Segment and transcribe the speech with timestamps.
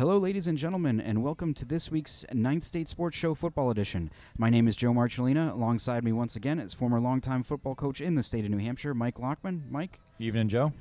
[0.00, 4.10] Hello, ladies and gentlemen, and welcome to this week's Ninth State Sports Show Football Edition.
[4.38, 5.52] My name is Joe Marcellina.
[5.52, 8.94] Alongside me, once again, is former longtime football coach in the state of New Hampshire,
[8.94, 9.60] Mike Lockman.
[9.70, 10.72] Mike, Evening, Joe.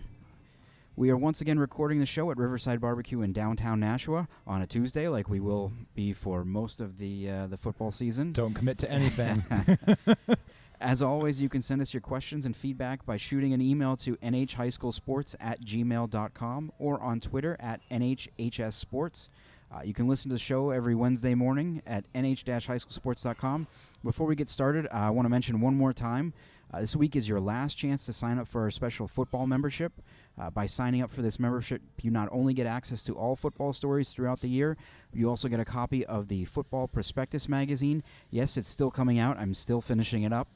[0.96, 4.67] we are once again recording the show at Riverside Barbecue in downtown Nashua on a
[4.67, 8.31] Tuesday, like we will be for most of the uh, the football season.
[8.31, 9.44] Don't commit to anything.
[10.81, 14.15] As always, you can send us your questions and feedback by shooting an email to
[14.17, 19.29] nhhighschoolsports at gmail.com or on Twitter at nhhssports.
[19.71, 23.67] Uh, you can listen to the show every Wednesday morning at nh-highschoolsports.com.
[24.05, 26.34] Before we get started, uh, I want to mention one more time.
[26.73, 29.91] Uh, this week is your last chance to sign up for our special football membership.
[30.39, 33.73] Uh, by signing up for this membership, you not only get access to all football
[33.73, 34.77] stories throughout the year,
[35.13, 38.03] you also get a copy of the Football Prospectus magazine.
[38.29, 39.37] Yes, it's still coming out.
[39.37, 40.48] I'm still finishing it up,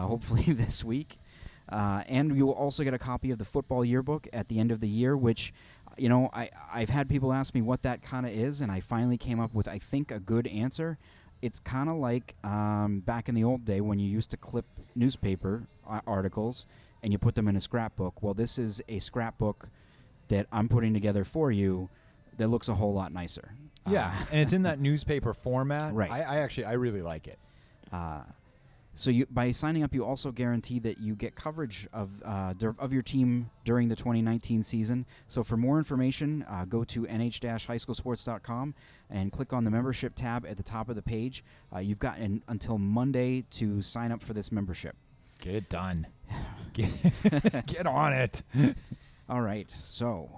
[0.00, 1.18] hopefully this week.
[1.68, 4.70] Uh, and you will also get a copy of the football yearbook at the end
[4.70, 5.54] of the year, which,
[5.96, 8.80] you know, I, I've had people ask me what that kind of is, and I
[8.80, 10.98] finally came up with, I think, a good answer.
[11.40, 14.66] It's kind of like um, back in the old day when you used to clip
[14.94, 16.66] newspaper uh, articles
[17.02, 18.22] and you put them in a scrapbook.
[18.22, 19.68] Well, this is a scrapbook
[20.28, 21.88] that I'm putting together for you
[22.36, 23.54] that looks a whole lot nicer.
[23.88, 25.94] yeah, and it's in that newspaper format.
[25.94, 26.10] Right.
[26.10, 27.38] I, I actually, I really like it.
[27.92, 28.20] Uh,
[28.94, 32.76] so you, by signing up, you also guarantee that you get coverage of uh, dur-
[32.78, 35.06] of your team during the 2019 season.
[35.28, 38.74] So for more information, uh, go to nh-highschoolsports.com
[39.10, 41.44] and click on the membership tab at the top of the page.
[41.74, 44.96] Uh, you've got an, until Monday to sign up for this membership.
[45.40, 46.06] Get it done.
[46.72, 46.90] Get,
[47.66, 48.42] get on it.
[49.28, 50.30] All right, so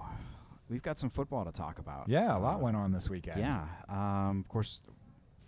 [0.69, 2.09] we've got some football to talk about.
[2.09, 3.39] Yeah, a lot Uh, went on this weekend.
[3.39, 4.81] Yeah, um, of course,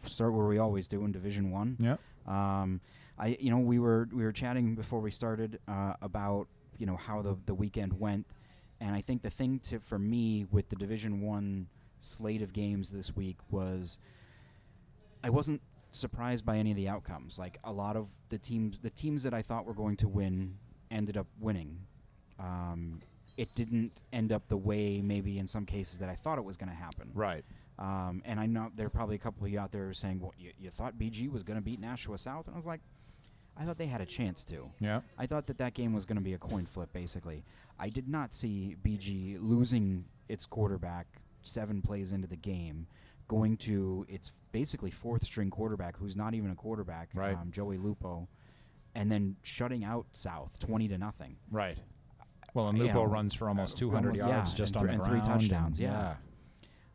[0.06, 1.76] start where we always do in Division One.
[1.80, 2.00] Yep.
[2.28, 2.82] Um,
[3.18, 6.48] I, you know, we were we were chatting before we started uh, about
[6.78, 8.28] you know how the the weekend went,
[8.80, 11.68] and I think the thing to for me with the Division One
[12.00, 13.98] slate of games this week was
[15.24, 15.62] I wasn't
[15.92, 17.40] surprised by any of the outcomes.
[17.40, 20.56] Like a lot of the teams, the teams that I thought were going to win
[20.92, 21.80] ended up winning.
[22.40, 23.00] Um,
[23.38, 26.58] it didn't end up the way maybe in some cases that I thought it was
[26.58, 27.12] going to happen.
[27.14, 27.44] Right.
[27.80, 30.34] Um, and I know there are probably a couple of you out there saying, "Well,
[30.38, 32.82] you, you thought BG was going to beat Nashua South," and I was like,
[33.56, 34.70] "I thought they had a chance to.
[34.80, 35.02] Yeah.
[35.18, 36.92] I thought that that game was going to be a coin flip.
[36.92, 37.44] Basically,
[37.80, 41.06] I did not see BG losing its quarterback
[41.44, 42.88] seven plays into the game,
[43.28, 47.38] going to its basically fourth string quarterback, who's not even a quarterback, Right.
[47.38, 48.28] um, Joey Lupo,
[48.96, 51.36] and then shutting out South twenty to nothing.
[51.52, 51.78] Right.
[52.56, 54.82] Well, and You Lupo know, runs for almost uh, 200 almost- yards yeah, just on
[54.82, 56.16] thr- the and three touchdowns, and- yeah.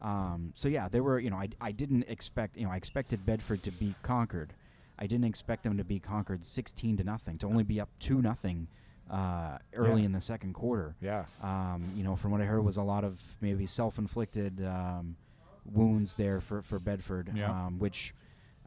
[0.02, 3.24] Um, so yeah, there were you know I, I didn't expect you know I expected
[3.24, 4.52] Bedford to be conquered.
[4.98, 8.20] I didn't expect them to be conquered sixteen to nothing to only be up two
[8.20, 8.66] nothing
[9.10, 10.06] uh, early Yeah.
[10.06, 10.94] in the second quarter.
[11.00, 11.24] Yeah.
[11.42, 15.16] Um, you know, from what I heard was a lot of maybe self-inflicted um,
[15.64, 17.50] wounds there for for Bedford, Yeah.
[17.66, 18.14] um, which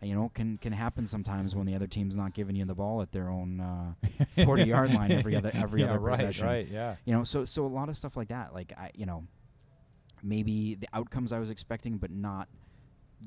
[0.01, 3.01] you know can can happen sometimes when the other team's not giving you the ball
[3.01, 3.93] at their own uh,
[4.45, 6.47] forty yard line every other every yeah, other right, possession.
[6.47, 6.67] Right.
[6.69, 6.95] Yeah.
[7.05, 8.53] You know, so so a lot of stuff like that.
[8.53, 9.23] Like I, you know,
[10.23, 12.47] maybe the outcomes I was expecting, but not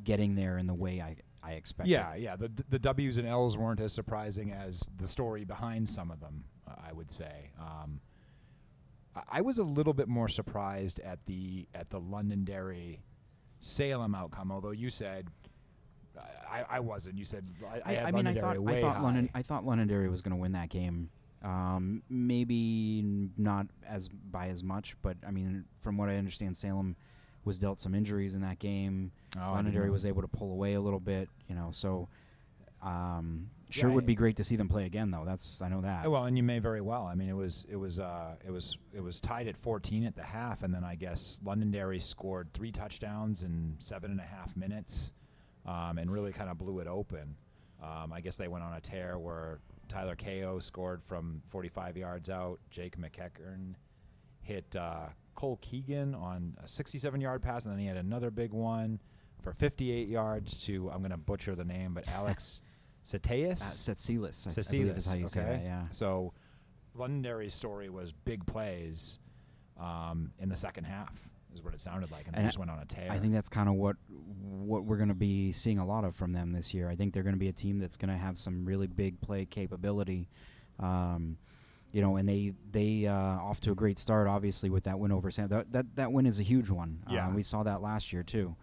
[0.04, 1.93] getting there in the way I I expected.
[1.93, 2.37] Yeah, yeah.
[2.37, 6.44] The the W's and L's weren't as surprising as the story behind some of them.
[6.66, 7.50] uh, I would say.
[7.59, 8.00] Um,
[9.32, 13.03] I- was a little bit more surprised at the at the Londonderry
[13.60, 15.28] Salem outcome, although you said
[16.50, 17.19] I, I wasn't.
[17.19, 17.47] You said
[17.84, 19.03] I, I, I, mean, I thought I thought high.
[19.03, 21.10] London I thought Londonderry was going to win that game.
[21.43, 23.04] Um, maybe
[23.37, 26.97] not as by as much, but I mean, from what I understand, Salem
[27.44, 29.12] was dealt some injuries in that game.
[29.41, 31.69] Oh, Londonderry was able to pull away a little bit, you know.
[31.71, 32.09] So,
[32.82, 35.25] um, sure Yeah, would be great to see them play again, though.
[35.25, 36.10] That's I know that.
[36.10, 37.06] Well, and you may very well.
[37.06, 40.16] I mean, it was it was uh, it was it was tied at 14 at
[40.16, 44.56] the half, and then I guess Londonderry scored three touchdowns in seven and a half
[44.56, 45.12] minutes,
[45.66, 47.37] um, and really kind of blew it open.
[47.81, 52.28] Um, I guess they went on a tear where Tyler Ko scored from 45 yards
[52.31, 52.59] out.
[52.71, 53.75] Jake McEachern
[54.41, 58.52] hit uh, Cole Keegan on a 67 yard pass, and then he had another big
[58.52, 59.00] one
[59.43, 62.61] for 58 yards to I'm going to butcher the name, but Alex
[63.05, 63.61] Sateas.
[63.61, 65.40] uh, Setsilis, I, I is how you okay?
[65.40, 65.62] that.
[65.62, 65.82] Yeah.
[65.91, 66.32] So
[66.94, 69.19] Londonderry's story was big plays
[69.79, 72.70] um, in the second half, is what it sounded like, and, And they just went
[72.70, 73.10] on a tear.
[73.10, 73.96] I think that's kind of what
[74.40, 76.88] what we're going to be seeing a lot of from them this year.
[76.88, 79.20] I think they're going to be a team that's going to have some really big
[79.20, 80.28] play capability.
[80.78, 81.36] Um,
[81.92, 85.10] you know, and they they uh, off to a great start, obviously with that win
[85.12, 85.48] over Sam.
[85.48, 87.02] That that, that win is a huge one.
[87.08, 87.28] Yeah.
[87.28, 88.54] Uh, we saw that last year too.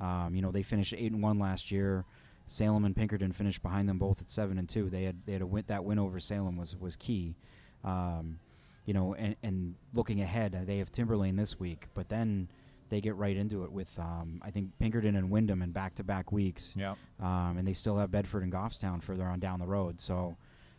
[0.00, 2.04] Um, you know, they finished eight and one last year.
[2.46, 4.90] Salem and Pinkerton finished behind them both at seven and two.
[4.90, 7.36] They had they had a win that win over Salem was was key.
[7.84, 8.38] Um,
[8.84, 12.48] you know, and, and looking ahead, uh, they have Timberlane this week, but then
[12.90, 16.74] they get right into it with um, I think Pinkerton and Windham in back-to-back weeks.
[16.76, 16.94] Yeah.
[17.20, 20.00] Um, and they still have Bedford and Goffstown further on down the road.
[20.00, 20.36] So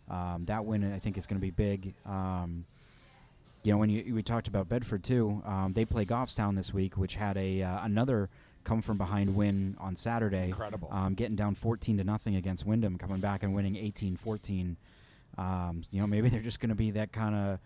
[0.09, 1.93] um, that win, I think, is going to be big.
[2.05, 2.65] Um,
[3.63, 6.97] you know, when you, we talked about Bedford too, um, they play Goffstown this week,
[6.97, 8.29] which had a uh, another
[8.63, 10.47] come from behind win on Saturday.
[10.47, 10.89] Incredible.
[10.91, 14.75] Um, getting down 14 to nothing against Windham, coming back and winning 18-14.
[15.37, 17.59] Um, you know, maybe they're just going to be that kind of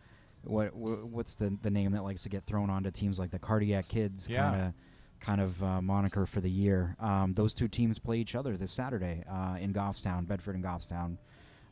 [0.44, 3.88] what what's the the name that likes to get thrown onto teams like the Cardiac
[3.88, 4.50] Kids Yeah.
[4.50, 4.74] kind of
[5.20, 6.96] kind of uh, moniker for the year.
[7.00, 11.18] Um, those two teams play each other this Saturday uh, in Goffstown, Bedford and Goffstown.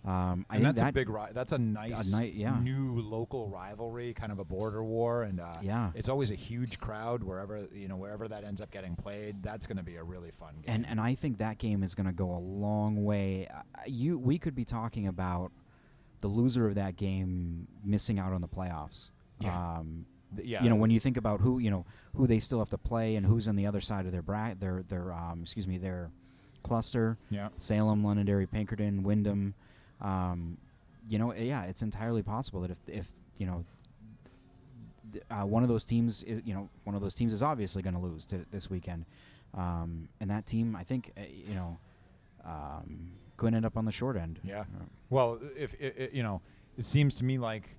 [0.06, 2.58] Um, and that's that a big ri- that's a nice ni- yeah.
[2.62, 5.92] new local rivalry kind of a border war and uh, Yeah.
[5.96, 9.66] it's always a huge crowd wherever you know wherever that ends up getting played that's
[9.68, 12.06] going to be a really fun game and and I think that game is going
[12.06, 13.48] to go a long way.
[13.54, 15.52] Uh, you we could be talking about
[16.20, 19.10] the loser of that game missing out on the playoffs.
[19.40, 19.78] Yeah.
[19.78, 20.06] Um,
[20.36, 21.86] Th- yeah you know when you think about who you know
[22.16, 24.56] who they still have to play and who's on the other side of their bra-
[24.60, 26.10] their their um, excuse me their
[26.64, 27.18] cluster.
[27.30, 29.54] yeah Salem, Londonderry, Pinkerton, Windham.
[30.02, 30.58] Um,
[31.08, 33.64] you know, yeah, it's entirely possible that if if you know
[35.14, 37.82] th- uh, one of those teams is you know one of those teams is obviously
[37.82, 39.06] going to lose this weekend,
[39.54, 41.78] um, and that team I think uh, you know
[42.44, 44.40] um, could end up on the short end.
[44.44, 44.66] Yeah.
[45.10, 46.42] Well, if i i you know,
[46.78, 47.78] it seems to me like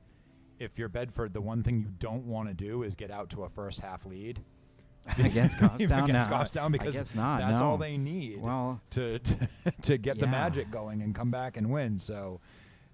[0.59, 3.45] if you're Bedford, the one thing you don't want to do is get out to
[3.45, 4.41] a first half lead
[5.19, 7.41] against Goffstown, against no, Goffstown because not.
[7.41, 9.49] that's all they need Well, to to,
[9.83, 11.99] to get the magic going and come back and win.
[11.99, 12.41] So,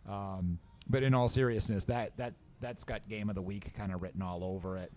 [0.09, 0.59] um,
[0.89, 4.23] but in all seriousness, that that that's got game of the week kind of written
[4.23, 4.93] all over it.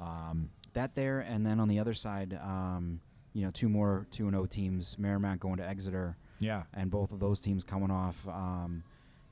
[0.00, 3.00] Um, that there, and then on the other side, um,
[3.34, 6.16] you know, two more two and O teams, Merrimack going to Exeter.
[6.40, 8.82] Yeah, and both of those teams coming off, um,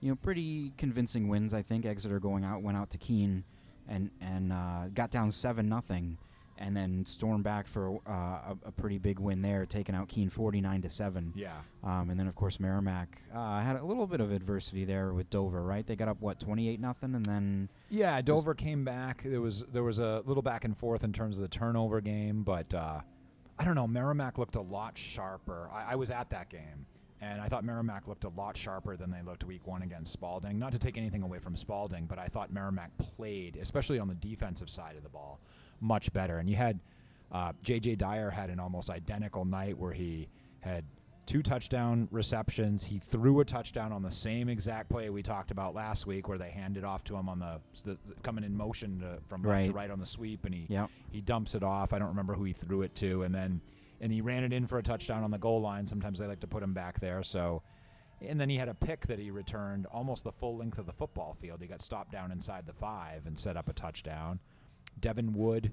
[0.01, 1.53] you know, pretty convincing wins.
[1.53, 3.43] I think Exeter going out went out to Keene,
[3.89, 6.17] and and uh, got down seven nothing,
[6.59, 10.29] and then stormed back for uh, a, a pretty big win there, taking out Keene
[10.31, 11.33] forty nine to seven.
[11.35, 15.13] yeah, Um, and then of course Merrimack uh, had a little bit of adversity there
[15.13, 15.85] with Dover, right?
[15.87, 18.21] They got up what twenty eight nothing, and then yeah.
[18.23, 19.23] Dover came back.
[19.25, 22.43] There was there was a little back and forth in terms of the turnover game,
[22.45, 23.01] but uh,
[23.59, 23.89] I don't know.
[23.89, 25.69] Merrimack looked a lot sharper.
[25.73, 26.87] I, I was at that game.
[27.21, 30.59] And I thought Merrimack looked a lot sharper than they looked week one against Spaulding.
[30.59, 34.15] Not to take anything away from Spaulding, but I thought Merrimack played, especially on the
[34.15, 35.41] defensive side of the ball,
[35.81, 36.39] much better.
[36.39, 36.79] And you had
[37.33, 37.97] uh, J.J.
[37.97, 40.29] Dyer had an almost identical night where he
[40.61, 40.85] had
[41.27, 42.85] two touchdown receptions.
[42.85, 46.39] He threw a touchdown on the same exact play we talked about last week, where
[46.39, 49.73] they handed off to him on the, the coming in motion to, from left to
[49.73, 49.75] Right.
[49.75, 50.89] right on the sweep, and he Yep.
[51.11, 51.93] he dumps it off.
[51.93, 53.61] I don't remember who he threw it to, and then
[54.01, 55.87] and he ran it in for a touchdown on the goal line.
[55.87, 57.23] Sometimes they like to put him back there.
[57.23, 57.63] So,
[58.21, 60.93] and then he had a pick that he returned almost the full length of the
[60.93, 61.61] football field.
[61.61, 64.41] He got stopped down inside the five and set up a touchdown.
[65.01, 65.73] Devin Wood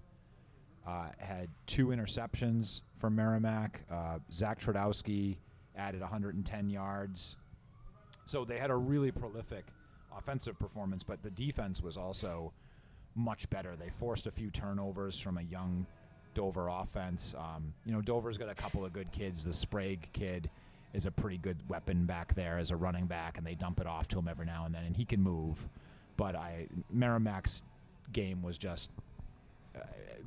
[0.88, 3.86] uh, had two interceptions for Merrimack.
[3.92, 5.38] Uh, Zach Tradowski
[5.76, 7.38] added 110 yards.
[8.26, 9.66] So they had a really prolific
[10.18, 12.54] offensive performance, but the defense was also
[13.16, 13.76] much better.
[13.76, 15.86] They forced a few turnovers from a young
[16.36, 17.34] Dover offense.
[17.38, 19.44] Um, you know, Dover's got a couple of good kids.
[19.44, 20.50] The Sprague kid
[20.94, 23.88] is a pretty good weapon back there as a running back, and they dump it
[23.88, 25.68] off to him every now and then, and he can move.
[26.18, 27.64] But I Merrimack's
[28.14, 28.92] game was just
[29.76, 29.80] uh,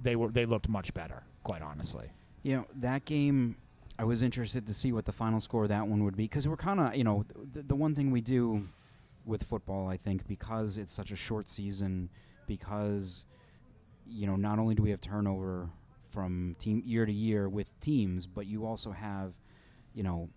[0.02, 2.10] they were they looked much better, quite honestly.
[2.42, 3.56] You know that game.
[4.00, 6.46] I was interested to see what the final score of that one would be because
[6.46, 8.64] we're kind of, you know, the, the one thing we do
[9.26, 12.08] with football, I think, because it's such a short season,
[12.46, 13.24] because
[14.06, 15.68] you know, not only do we have turnover
[16.10, 19.32] from team year to year with teams, but you also have,
[19.94, 20.28] you know,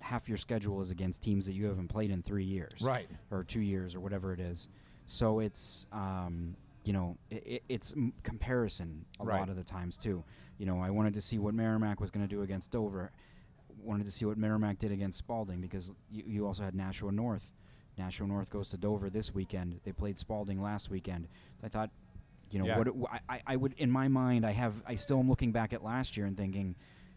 [0.00, 3.08] half your schedule is against teams that you haven't played in three years, Right.
[3.30, 4.68] or two years, or whatever it is.
[5.06, 9.40] So it's, um, you know, it, it, it's m- comparison a Right.
[9.40, 10.24] lot of the times too.
[10.58, 13.12] You know, I wanted to see what Merrimack was going to do against Dover.
[13.82, 17.52] Wanted to see what Merrimack did against Spaulding because you, you also had Nashua North.
[17.98, 19.78] Nashua North goes to Dover this weekend.
[19.84, 21.28] They played Spaulding last weekend.
[21.62, 21.90] I thought,
[22.50, 22.78] you know, Yeah.
[22.78, 22.94] what it,
[23.28, 26.16] I- I, would in my mind I have I still am looking back at last
[26.16, 26.74] year and thinking,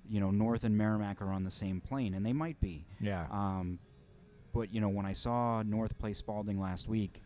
[0.10, 2.86] you know, North and Merrimack are on the same plane, and they might be.
[3.00, 3.26] Yeah.
[3.32, 3.80] Um,
[4.54, 7.22] but you know, when I saw North play Spaulding last week,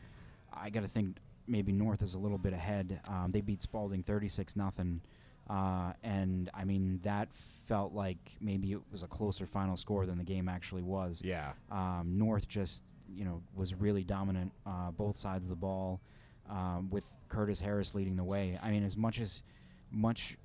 [0.53, 2.99] I got to think maybe North is a little bit ahead.
[3.09, 5.01] Um, they beat Spaulding thirty-six nothing,
[5.49, 7.27] uh, and I mean that
[7.65, 11.21] felt like maybe it was a closer final score than the game actually was.
[11.25, 11.51] yeah.
[11.71, 12.83] Um, North just
[13.13, 15.99] you know was really dominant uh, both sides of the ball,
[16.49, 18.57] um, with Curtis Harris leading the way.
[18.61, 19.43] I mean, as much as
[19.91, 20.37] much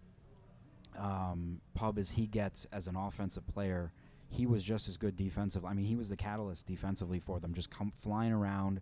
[0.99, 3.92] um, pub as he gets as an offensive player,
[4.28, 5.68] he was just as good defensively.
[5.68, 8.80] I mean, he was the catalyst defensively for them, just come flying around,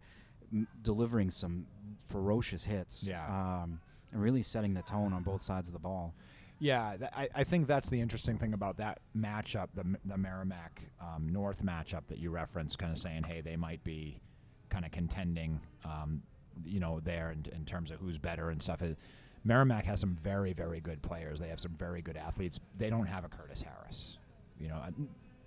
[0.53, 1.67] m- delivering some
[2.09, 3.05] ferocious hits.
[3.05, 3.27] Yeah.
[3.27, 3.81] Um,
[4.13, 6.15] and really setting the tone on both sides of the ball.
[6.59, 10.83] Yeah, th- I, I think that's the interesting thing about that matchup, the the Merrimack
[11.01, 14.21] um, North matchup that you referenced, kind of saying, hey, they might be
[14.69, 16.23] kind of contending, um,
[16.65, 18.83] you know, there in, in terms of who's better and stuff.
[18.83, 18.97] It,
[19.45, 21.41] Merrimack has some very very good players.
[21.41, 22.61] They have some very good athletes.
[22.79, 24.19] They don't have a Curtis Harris,
[24.61, 24.83] you know.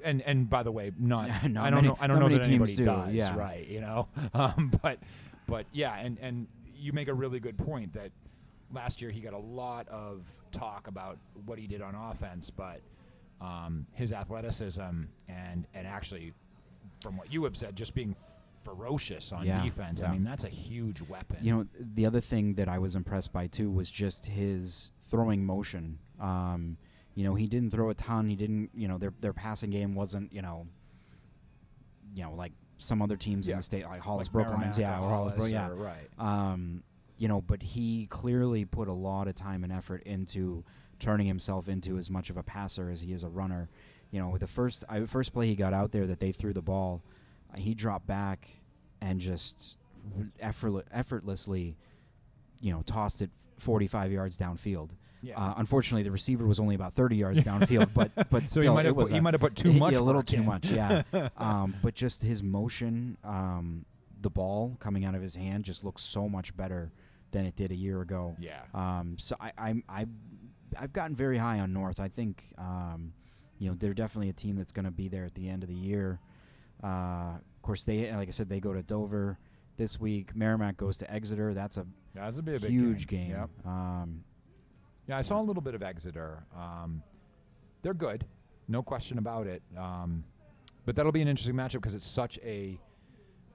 [0.04, 2.44] And and by the way, not, Not I don't many- know I don't know that
[2.46, 3.38] anybody do, does, yeah.
[3.38, 3.68] right?
[3.68, 5.00] You know, um, but
[5.48, 8.12] but yeah, and and you make a really good point that
[8.74, 12.82] last year he got a lot of talk about what he did on offense, but
[13.40, 16.34] um, his athleticism and and actually,
[17.02, 18.16] from what you have said, just being
[18.64, 20.02] ferocious on Yeah, defense.
[20.04, 21.38] I mean, that's a huge weapon.
[21.42, 25.46] You know, the other thing that I was impressed by too was just his throwing
[25.46, 26.00] motion.
[26.20, 26.78] Um,
[27.16, 28.30] you know, he didn't throw a ton.
[28.30, 28.70] He didn't.
[28.74, 30.34] You know, their their passing game wasn't.
[30.34, 30.68] You know,
[32.16, 35.10] you know, like some other teams in the state, like Hollis like Brooklyns, yeah, or
[35.10, 35.70] Hollis, Hollis yeah.
[35.70, 36.10] or- right.
[36.18, 36.84] Um,
[37.18, 40.64] you know, but he clearly put a lot of time and effort into
[41.00, 43.70] turning himself into as much of a passer as he is a runner.
[44.12, 46.54] You know, with the first I, first play he got out there that they threw
[46.54, 47.02] the ball,
[47.56, 48.48] he dropped back
[49.02, 49.78] and just
[50.40, 51.78] effortless, effortlessly,
[52.62, 53.30] you know, tossed it
[53.60, 54.92] 45 yards downfield.
[55.22, 55.40] Yeah.
[55.40, 58.74] Uh, unfortunately, the receiver was only about 30 yards downfield, but but so he still,
[58.74, 59.94] might it have was put, he a- might have put too much.
[59.96, 60.46] a little too in.
[60.46, 61.04] much, yeah.
[61.38, 63.86] um, but just his motion, um,
[64.22, 66.92] the ball coming out of his hand just looks so much better
[67.32, 68.36] than it did a year ago.
[68.40, 68.62] yeah.
[68.74, 70.06] Um, so I, I'm I,
[70.80, 72.00] I've gotten very high on North.
[72.00, 73.14] I think um,
[73.60, 75.70] you know they're definitely a team that's going to be there at the end of
[75.70, 76.20] the year.
[76.84, 79.38] Uh, of course, they like I said they go to Dover
[79.78, 80.36] this week.
[80.36, 81.54] Merrimack goes to Exeter.
[81.54, 81.86] That's a
[82.16, 83.30] Yeah, that's a big, big huge game.
[83.30, 83.38] game.
[83.38, 83.50] Yep.
[83.66, 84.24] Um,
[85.08, 86.44] Yeah, I saw a little bit of Exeter.
[86.56, 87.02] Um,
[87.82, 88.26] they're good,
[88.68, 89.62] no question about it.
[89.78, 90.24] Um,
[90.86, 92.80] but that'll be an interesting matchup because it's such a,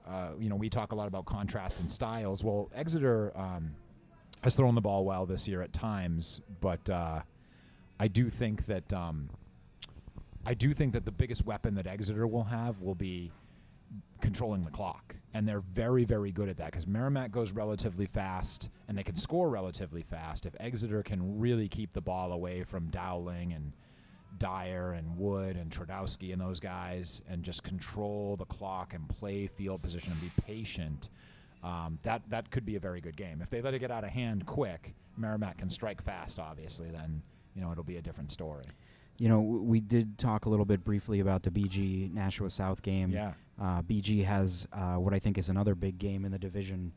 [0.07, 2.43] uh, you know, we talk a lot about contrast and styles.
[2.43, 3.71] Well, Exeter um,
[4.43, 7.21] has thrown the ball well this year at times, but uh,
[7.99, 9.29] I do think that um,
[10.45, 13.31] I do think that the biggest weapon that Exeter will have will be
[14.21, 15.15] controlling the clock.
[15.33, 19.15] And they're very, very good at that because Merrimack goes relatively fast and they can
[19.15, 20.45] score relatively fast.
[20.45, 23.73] If Exeter can really keep the ball away from Dowling and
[24.37, 29.47] Dyer and Wood and Tradowski and those guys and just control the clock and play
[29.47, 31.09] field position and be patient,
[31.63, 33.41] um, that, that could be a very good game.
[33.41, 37.21] If they let it get out of hand quick, Merrimack can strike fast, obviously, then
[37.53, 38.63] you know it'll be a different story.
[39.19, 43.11] You know, we did talk a little bit briefly about the BG Nashua South game.
[43.11, 43.33] Yeah.
[43.61, 46.93] Uh, BG has uh, what I think is another big game in the division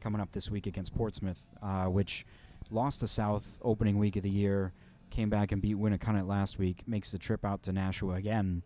[0.00, 2.26] coming up this week against Portsmouth, uh, which
[2.70, 4.72] lost the South opening week of the year,
[5.10, 8.62] came back and beat Winnacunnet last week, makes the trip out to Nashua again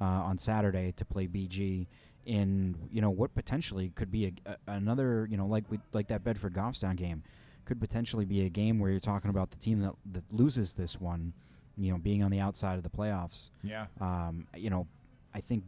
[0.00, 1.86] uh, on Saturday to play BG
[2.26, 6.06] in you know what potentially could be a, a, another you know like we like
[6.08, 7.22] that Bedford Goffstown game
[7.64, 11.00] could potentially be a game where you're talking about the team that that loses this
[11.00, 11.32] one,
[11.76, 13.50] you know, being on the outside of the playoffs.
[13.62, 13.86] Yeah.
[14.00, 14.86] Um, you know,
[15.34, 15.64] I think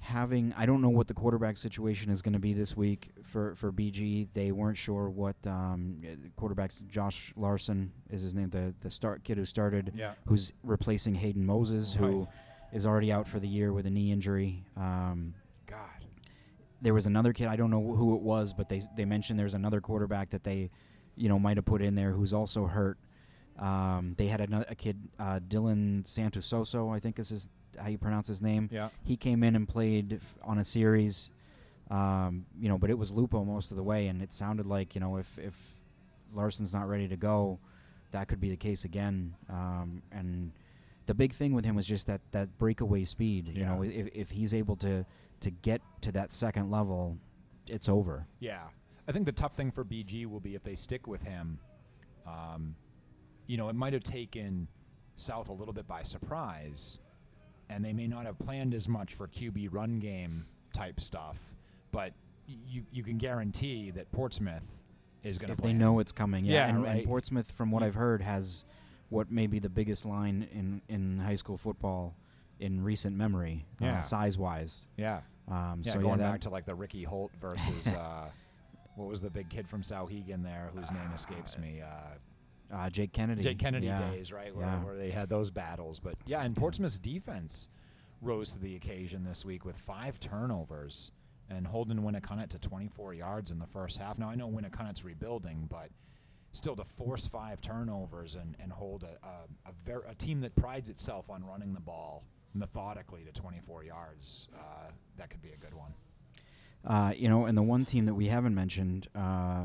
[0.00, 3.54] having I don't know what the quarterback situation is going to be this week for
[3.54, 4.30] for BG.
[4.32, 6.02] They weren't sure what um,
[6.38, 6.86] quarterbacks.
[6.88, 10.12] Josh Larson is his name, the the start kid who started, Yeah.
[10.26, 12.28] who's replacing Hayden Moses, who Right.
[12.72, 14.64] is already out for the year with a knee injury.
[14.76, 15.34] Um,
[15.66, 15.78] God.
[16.82, 19.54] there was another kid I don't know who it was, but they they mentioned there's
[19.54, 20.70] another quarterback that they,
[21.16, 22.98] you know, might have put in there who's also hurt.
[23.58, 27.48] Um, they had another a kid, uh, Dylan Santososo, I think is his
[27.80, 28.68] how you pronounce his name.
[28.72, 28.88] Yeah.
[29.02, 31.30] He came in and played f- on a series,
[31.90, 34.94] um, you know, but it was Lupo most of the way, and it sounded like
[34.94, 35.54] you know if if
[36.32, 37.58] Larson's not ready to go,
[38.10, 39.34] that could be the case again.
[39.48, 40.52] Um, and
[41.06, 43.48] the big thing with him was just that that breakaway speed.
[43.48, 45.04] You know, if if he's able to
[45.40, 47.18] to get to that second level,
[47.68, 48.26] it's over.
[48.40, 48.62] Yeah,
[49.06, 51.58] I think the tough thing for BG will be if they stick with him.
[52.26, 52.74] Um,
[53.46, 54.68] you know, it might have taken
[55.16, 56.98] South a little bit by surprise,
[57.68, 61.38] and they may not have planned as much for QB run game type stuff.
[61.92, 62.12] But
[62.46, 64.68] you you can guarantee that Portsmouth
[65.22, 65.72] is going to if play.
[65.72, 66.44] they know it's coming.
[66.44, 66.96] Yeah, Yeah, and, right.
[66.98, 68.64] and Portsmouth, from what You- I've heard, has
[69.10, 72.14] what may be the biggest line in in high school football
[72.60, 73.98] in recent memory, Yeah.
[73.98, 74.88] uh, size wise.
[74.96, 75.92] Yeah, Um, yeah.
[75.92, 78.28] so going yeah, back to like the Ricky Holt versus uh,
[78.96, 81.80] what was the big kid from Souhegan there whose name escapes me.
[82.74, 83.42] Uh, Jake Kennedy.
[83.42, 84.10] Jake Kennedy yeah.
[84.10, 84.54] days, right?
[84.54, 84.82] Where, Yeah.
[84.82, 86.00] where they had those battles.
[86.00, 87.68] But yeah, and Portsmouth's defense
[88.20, 91.12] rose to the occasion this week with five turnovers
[91.48, 94.18] and holding Winnacunnet to 24 yards in the first half.
[94.18, 95.90] Now I know Winnacunnet's rebuilding, but
[96.52, 100.56] still to force five turnovers and, and hold a a, a, ver- a team that
[100.56, 105.56] prides itself on running the ball methodically to 24 yards, uh, that could be a
[105.56, 105.92] good one.
[106.84, 109.64] Uh, you know, and the one team that we haven't mentioned uh,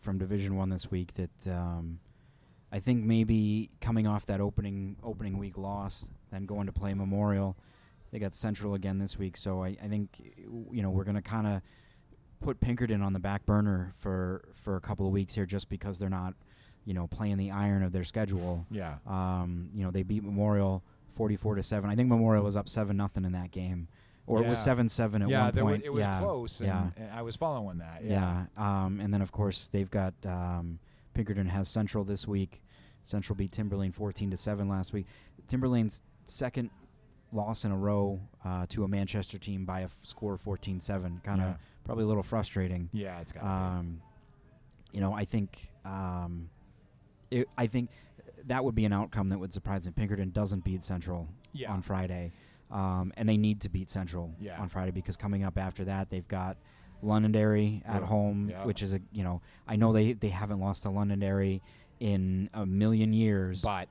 [0.00, 1.98] from Division One this week that um,
[2.70, 7.56] I think maybe coming off that opening opening week loss, then going to play Memorial,
[8.10, 9.36] they got Central again this week.
[9.36, 10.10] So I, I think
[10.70, 11.62] you know we're going to kind of
[12.40, 15.98] put Pinkerton on the back burner for for a couple of weeks here, just because
[15.98, 16.34] they're not
[16.84, 18.66] you know playing the iron of their schedule.
[18.70, 18.96] Yeah.
[19.06, 20.82] Um, you know they beat Memorial
[21.12, 21.90] forty-four to seven.
[21.90, 23.88] I think Memorial was up seven nothing in that game,
[24.26, 25.84] or it was seven-seven at yeah, one point.
[25.84, 26.18] it was yeah.
[26.18, 26.86] close, and, yeah.
[26.96, 28.04] and I was following that.
[28.04, 28.44] Yeah.
[28.56, 30.78] Um, and then of course they've got um,
[31.18, 32.62] Pinkerton has Central this week.
[33.02, 35.04] Central beat Timberlane 14 to seven last week.
[35.48, 36.70] Timberlane's second
[37.32, 41.24] loss in a row uh, to a Manchester team by a f- score of 14-7.
[41.24, 41.54] Kind of Yeah.
[41.82, 42.88] probably a little frustrating.
[42.92, 43.42] Yeah, it's got.
[43.42, 44.00] Um,
[44.92, 46.48] you know, I think um,
[47.32, 47.90] it, I think
[48.46, 49.90] that would be an outcome that would surprise me.
[49.96, 51.72] Pinkerton doesn't beat Central Yeah.
[51.72, 52.30] on Friday,
[52.70, 54.60] um, and they need to beat Central Yeah.
[54.60, 56.58] on Friday because coming up after that they've got
[57.02, 58.06] Londonderry at Yeah.
[58.06, 58.64] home, Yeah.
[58.64, 61.62] which is a you know I know they they haven't lost to Londonderry
[62.00, 63.88] in a million years, but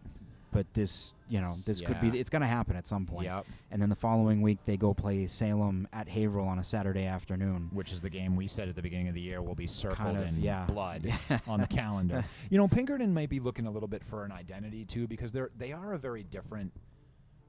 [0.53, 3.25] but this you know this could be it's going to happen at some point.
[3.25, 3.45] Yep.
[3.69, 7.69] And then the following week they go play Salem at Haverhill on a Saturday afternoon.
[7.73, 10.15] which is the game we said at the beginning of the year will be circled
[10.17, 10.65] of, in yeah.
[10.65, 11.11] blood
[11.47, 12.23] on the calendar.
[12.49, 15.51] You know, Pinkerton may be looking a little bit for an identity too because they're
[15.57, 16.71] they are a very different,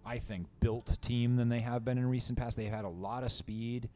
[0.04, 2.56] I think, built team than they have been in recent past.
[2.56, 3.88] They've had a lot of speed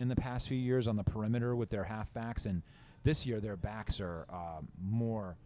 [0.00, 2.62] in the past few years on the perimeter with their halfbacks, and
[3.02, 5.36] this year their backs are um, more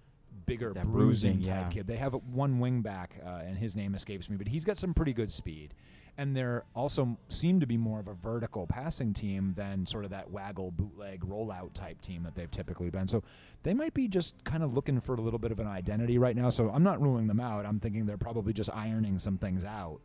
[0.47, 1.69] bigger, That bruising, bruising, type yeah.
[1.71, 1.87] kid.
[1.87, 4.95] They have one wing back, uh, and his name escapes me, but he's got some
[4.95, 5.75] pretty good speed.
[6.17, 10.11] And they're also seem to be more of a vertical passing team than sort of
[10.11, 13.07] that waggle, bootleg, rollout type team that they've typically been.
[13.07, 13.23] So
[13.62, 16.35] they might be just kind of looking for a little bit of an identity right
[16.35, 16.50] now.
[16.50, 17.64] So I'm not ruling them out.
[17.64, 20.00] I'm thinking they're probably just ironing some things out.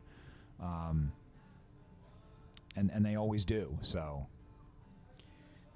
[0.62, 1.10] Um,
[2.76, 3.76] and, and they always do.
[3.82, 4.24] So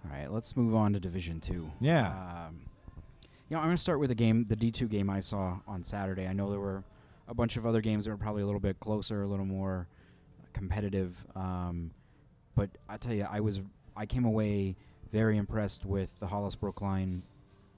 [0.04, 1.70] All right, let's move on to Division Two.
[1.80, 2.08] Yeah.
[2.08, 2.60] Um,
[3.48, 5.82] you know, I'm going to start with a game, the D2 game I saw on
[5.82, 6.26] Saturday.
[6.26, 6.84] I know there were
[7.28, 9.88] a bunch of other games that were probably a little bit closer, a little more
[10.52, 11.16] competitive.
[11.34, 11.90] Um,
[12.54, 13.60] but I tell you, I was
[13.96, 14.76] I came away
[15.12, 17.22] very impressed with the Hollis Brookline,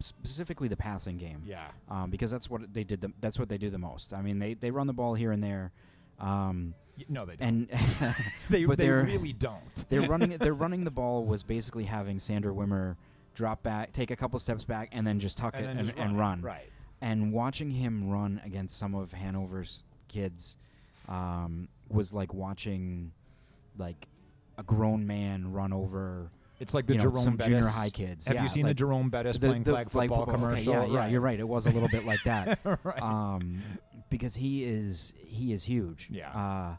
[0.01, 1.43] specifically the passing game.
[1.47, 1.69] yeah.
[1.89, 3.01] Um, because that's what they did.
[3.01, 4.13] The, that's what they do the most.
[4.13, 5.73] I mean, they, they run the ball here and there,
[6.19, 6.75] um,
[7.09, 7.49] No, they don't.
[7.49, 7.69] and
[8.51, 9.85] they but they really don't.
[9.89, 12.97] they're running they're running the ball was basically having Sander Wimmer
[13.35, 15.99] drop back, take a couple steps back, and then just tuck and it and, just
[15.99, 16.43] and run.
[16.43, 16.69] Right.
[17.01, 20.59] And watching him run against some of Hanover's kids
[21.09, 23.13] um, was like watching
[23.79, 24.07] like
[24.59, 27.47] a grown man run over It's like the you know, Jerome some Bettis.
[27.49, 28.27] junior high kids.
[28.27, 30.73] Have yeah, you seen like the Jerome Bettis playing flag football okay, commercial?
[30.73, 31.41] yeah, yeah, you're right.
[31.41, 32.59] It was a little bit like that.
[32.85, 33.03] right.
[33.03, 33.63] um,
[34.11, 36.09] because he is he is huge.
[36.11, 36.31] Yeah.
[36.31, 36.77] Uh,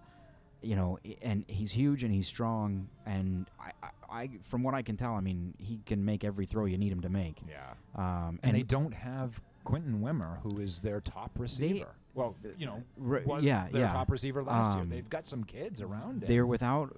[0.61, 4.83] you know, and he's huge and he's strong, and I, I, I, from what I
[4.83, 7.41] can tell, I mean, he can make every throw you need him to make.
[7.49, 7.73] yeah.
[7.95, 11.95] Um, and, they don't have Quentin Wimmer, who is their top receiver.
[12.13, 13.89] well, you know, was yeah, their yeah.
[13.89, 14.83] top receiver last year.
[14.83, 16.49] Um, They've got some kids around They're him.
[16.49, 16.95] without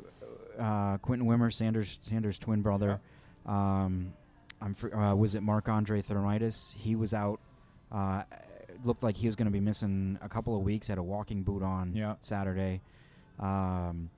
[0.60, 3.00] uh, Quentin Wimmer, Sanders, Sanders' twin brother.
[3.46, 4.14] Um,
[4.62, 6.76] I'm fr- uh, was it Mark Andre Thermitis?
[6.76, 7.40] He was out.
[7.92, 8.53] Uh, it
[8.86, 10.88] looked like he was going to be missing a couple of weeks.
[10.88, 12.16] Had a walking boot on Yeah.
[12.22, 12.82] Saturday.
[13.40, 14.10] Um,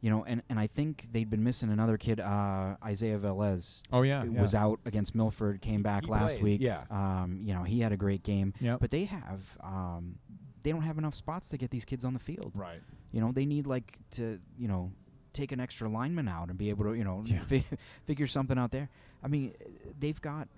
[0.00, 3.82] you know, and, and I think they'd been missing another kid, uh, Isaiah Velez.
[3.92, 6.60] Oh yeah, who was out against Milford, came He- back he last played, week.
[6.60, 6.82] yeah.
[6.90, 8.52] Um, you know, he had a great game.
[8.60, 8.80] Yep.
[8.80, 10.16] But they have, um,
[10.64, 12.50] they don't have enough spots to get these kids on the field.
[12.56, 12.80] right.
[13.12, 14.90] You know, they need like to, you know,
[15.34, 17.38] take an extra lineman out and be able to, you know, Yeah.
[17.46, 17.64] fi-
[18.06, 18.88] figure something out there.
[19.22, 19.52] I mean,
[20.00, 20.48] they've got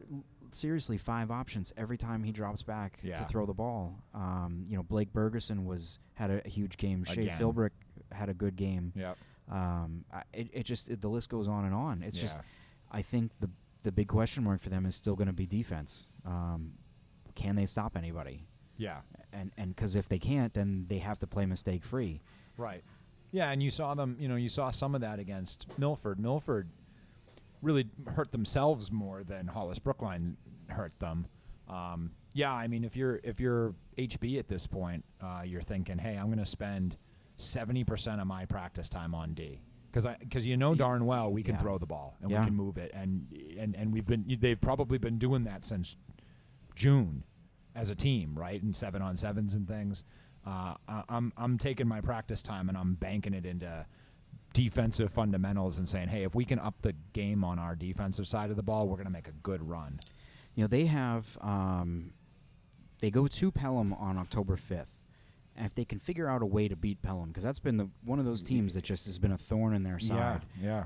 [0.55, 3.19] seriously five options every time he drops back Yeah.
[3.19, 3.99] to throw the ball.
[4.15, 7.05] Um, you know, Blake Bergerson was had a, huge game.
[7.05, 7.39] Shea Again.
[7.39, 7.71] Philbrick
[8.13, 8.93] had a good game.
[8.95, 9.17] Yep.
[9.51, 12.03] Um, I, it, it just it, the list goes on and on.
[12.03, 12.39] It's just
[12.91, 13.51] I think the
[13.83, 16.07] the big question mark for them is still going to be defense.
[16.25, 16.73] Um,
[17.35, 18.47] can they stop anybody?
[18.79, 19.01] Yeah.
[19.33, 22.21] And and because if they can't, then they have to play mistake free.
[22.57, 22.83] Right.
[23.33, 24.17] Yeah, and you saw them.
[24.21, 26.21] You know, you saw some of that against Milford.
[26.21, 26.69] Milford
[27.65, 30.37] really hurt themselves more than Hollis Brookline
[30.69, 31.27] hurt them.
[31.69, 35.99] Um, yeah, I mean, if you're if you're HB at this point, uh, you're thinking,
[35.99, 36.97] hey, I'm going to spend
[37.37, 39.61] seventy percent of my practice time on D.
[39.91, 41.61] Because because you know darn well we can Yeah.
[41.61, 42.41] throw the ball and Yeah.
[42.41, 45.97] we can move it and and and we've been they've probably been doing that since
[46.75, 47.23] June
[47.77, 48.61] as a team, right?
[48.63, 50.05] And seven on sevens and things.
[50.47, 53.87] Uh, I- I'm I'm taking my practice time and I'm banking it into
[54.55, 58.49] defensive fundamentals and saying, hey, if we can up the game on our defensive side
[58.49, 60.01] of the ball, we're going to make a good run.
[60.55, 62.13] You know they have um,
[63.01, 64.97] they go to Pelham on October fifth.
[65.57, 67.89] And if they can figure out a way to beat Pelham, because that's been the
[68.05, 70.43] one of those teams that just has been a thorn in their side.
[70.61, 70.85] yeah.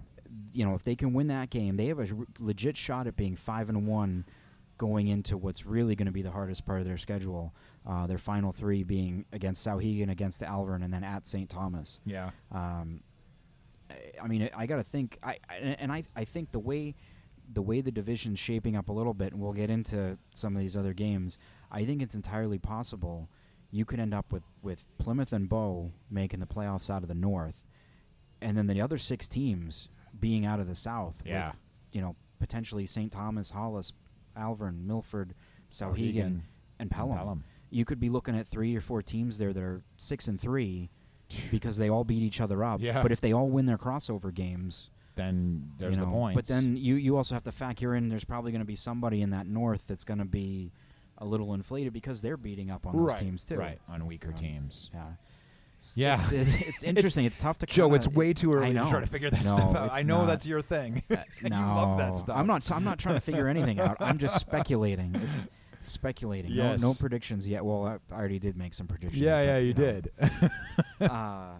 [0.52, 3.16] you know, if they can win that game, they have a r- legit shot at
[3.16, 4.26] being five and one
[4.76, 7.54] going into what's really going to be the hardest part of their schedule.
[7.87, 11.48] Uh, their final three being against Souhegan, against Alvirne, and then at St.
[11.48, 12.00] Thomas.
[12.04, 12.31] Yeah.
[12.52, 13.00] Um,
[14.22, 16.94] I- mean, I got to think, I, and I, I think the way
[17.51, 20.61] the way the division's shaping up a little bit, and we'll get into some of
[20.61, 21.38] these other games.
[21.70, 23.29] I think it's entirely possible
[23.70, 27.14] you could end up with with Plymouth and Bow making the playoffs out of the
[27.14, 27.66] North,
[28.42, 29.88] and then the other six teams
[30.20, 31.22] being out of the South.
[31.24, 31.48] Yeah.
[31.48, 31.61] With,
[31.92, 33.11] you know, potentially St.
[33.11, 33.92] Thomas, Hollis,
[34.37, 35.35] Alvirne, Milford,
[35.70, 36.40] Souhegan
[36.79, 37.16] and Pelham.
[37.16, 37.44] Pelham.
[37.70, 40.90] You could be looking at three or four teams there that are six and three
[41.51, 42.81] because they all beat each other up.
[42.81, 43.03] Yeah.
[43.03, 46.37] But if they all win their crossover games, Then there's you know, the points.
[46.37, 49.23] But then you you also have to factor in there's probably going to be somebody
[49.23, 50.73] in that north that's going to be
[51.19, 53.57] a little inflated because they're beating up on those right, teams too.
[53.57, 54.91] Right, on weaker Um, teams.
[54.95, 55.07] Yeah.
[55.77, 56.14] It's, Yeah.
[56.14, 57.25] It's, it's, it's interesting.
[57.25, 59.55] It's, tough to Joe, kinda- it's way too early to try to figure that No,
[59.55, 59.93] stuff out.
[59.93, 60.27] I know not.
[60.29, 61.03] that's your thing.
[61.11, 62.37] Uh, you no, love that stuff.
[62.37, 62.71] I'm not.
[62.71, 63.97] I'm not trying to figure anything out.
[64.01, 65.14] I'm just speculating.
[65.25, 65.49] It's
[65.83, 66.53] speculating.
[66.53, 66.81] Yes.
[66.81, 67.64] No, no predictions yet.
[67.64, 69.21] Well, I I already did make some predictions.
[69.21, 70.12] Yeah, yeah, you know, did.
[71.01, 71.59] uh,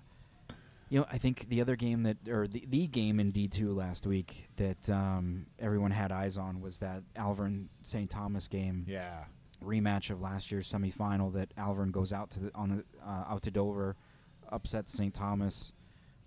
[0.91, 3.75] you know, I think the other game that, or the, the game in D two
[3.75, 8.09] last week that um, everyone had eyes on was that Alvirne St.
[8.09, 9.25] Thomas game yeah.
[9.63, 11.33] rematch of last year's semifinal.
[11.33, 13.97] That Alvirne goes out to the, on the uh, out to Dover,
[14.51, 15.13] upsets St.
[15.13, 15.75] Thomas,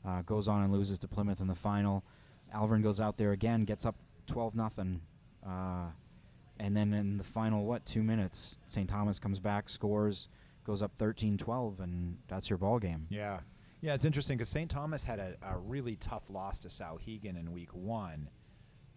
[0.08, 2.04] uh, goes on and loses to Plymouth in the final.
[2.54, 3.96] Alvirne goes out there again, gets up
[4.28, 5.02] twelve nothing,
[5.46, 5.88] uh,
[6.60, 8.90] and then in the final what two minutes, St.
[8.90, 10.30] Thomas comes back, scores,
[10.66, 13.08] goes up 13-12, and that's your ball game.
[13.10, 13.40] Yeah.
[13.82, 14.70] Yeah, it's interesting because St.
[14.70, 18.30] Thomas had a, a really tough loss to Souhegan in week one.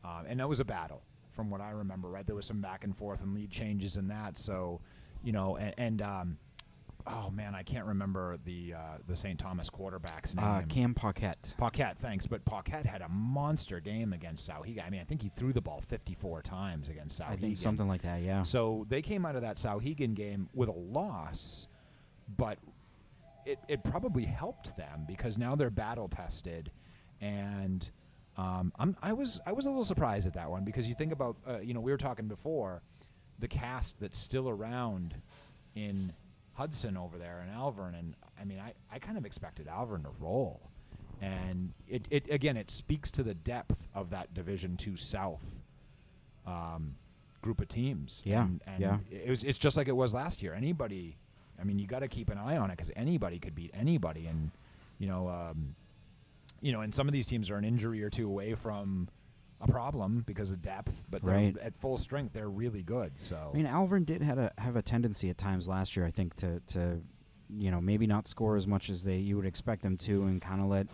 [0.05, 2.27] Um, and that was a battle from what I remember, right?
[2.27, 4.37] There was some back and forth and lead changes in that.
[4.39, 4.83] So,
[5.23, 6.39] you know, and, and um,
[7.07, 9.39] oh man, I can't remember the uh, the St.
[9.39, 10.45] Thomas quarterback's name.
[10.45, 11.55] Uh, Cam Paquette.
[11.59, 12.27] Paquette, thanks.
[12.27, 14.87] But Paquette had a monster game against Souhegan.
[14.87, 17.31] I mean, I think he threw the ball 54 times against Souhegan.
[17.31, 18.23] I think something like that.
[18.23, 18.43] Yeah.
[18.43, 21.67] So they came out of that Souhegan game with a loss,
[22.37, 22.59] but
[23.45, 26.71] it, it probably helped them because now they're battle tested,
[27.21, 27.89] and
[28.37, 31.13] um, I'm, I was I was a little surprised at that one because you think
[31.13, 32.83] about uh, you know we were talking before,
[33.39, 35.15] the cast that's still around
[35.75, 36.13] in
[36.55, 40.11] Hudson over there and Alvirne, and I mean I, I kind of expected Alvirne to
[40.19, 40.71] roll,
[41.21, 45.45] and it, it again it speaks to the depth of that Division Two South
[46.47, 46.95] um,
[47.43, 48.23] group of teams.
[48.25, 48.99] Yeah, and, and yeah.
[49.11, 50.55] It was, it's just like it was last year.
[50.55, 51.17] Anybody,
[51.61, 54.27] I mean, you got to keep an eye on it because anybody could beat anybody,
[54.27, 54.51] and
[54.99, 55.75] you know, um,
[56.61, 59.09] you know, and some of these teams are an injury or two away from
[59.61, 61.57] a problem because of depth, but they're- Right.
[61.59, 63.13] at full strength, they're really good.
[63.17, 66.11] So I mean, Alvirne did had a have a tendency at times last year, I
[66.11, 67.01] think, to to
[67.51, 70.41] you know maybe not score as much as they you would expect them to, and
[70.43, 70.89] kind of let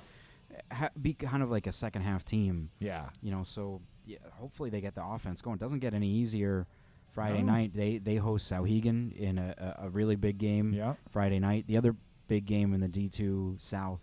[0.73, 2.70] ha, be kind of like a second half team.
[2.81, 5.55] yeah, You know, so yeah, hopefully they get the offense going.
[5.55, 6.66] It doesn't get any easier.
[7.12, 7.53] Friday No.
[7.55, 10.73] night they they host Souhegan in a, a, a really big game.
[10.73, 11.66] yeah, Friday night.
[11.66, 11.96] The other
[12.29, 14.01] big game in the D two South,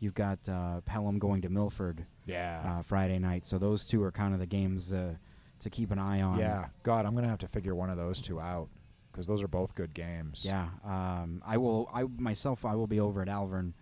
[0.00, 3.44] you've got uh, Pelham going to Milford yeah, uh, Friday night.
[3.46, 5.14] So those two are kind of the games uh,
[5.60, 6.38] to keep an eye on.
[6.38, 6.66] yeah.
[6.82, 8.68] God, I'm gonna have to figure one of those two out
[9.12, 10.44] because those are both good games.
[10.44, 11.88] Yeah, um, I will.
[11.94, 13.72] I myself, I will be over at Alvirne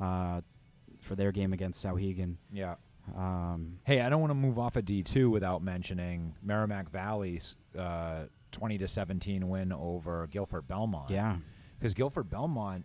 [0.00, 0.40] uh,
[1.00, 2.36] for their game against Souhegan.
[2.52, 2.76] yeah.
[3.16, 7.56] Um, Hey, I don't want to move off of D two without mentioning Merrimack Valley's
[7.78, 11.10] uh, twenty to seventeen win over Gilford Belmont.
[11.10, 11.36] yeah,
[11.78, 12.84] because Gilford Belmont,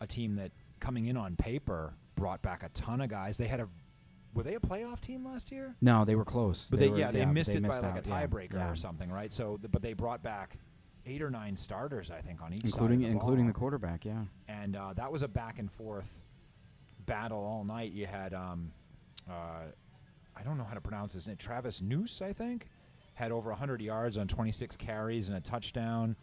[0.00, 3.38] a team that coming in on paper brought back a ton of guys.
[3.38, 3.68] They had a
[4.34, 5.74] were they a playoff team last year?
[5.80, 6.68] no, they were close.
[6.70, 8.70] But they, were- yeah, they but missed it missed by like out, a tiebreaker yeah.
[8.70, 9.32] or something, right?
[9.32, 10.58] So, but they brought back
[11.06, 14.04] eight or nine starters, I think, on each including side the including the quarterback.
[14.04, 16.22] Yeah, and uh, that was a back and forth
[17.06, 17.92] battle all night.
[17.92, 18.70] You had, um,
[19.28, 19.32] uh,
[20.36, 22.68] I don't know how to pronounce his name, Travis Noose, I think,
[23.14, 26.16] had over 100 yards on 26 carries and a touchdown.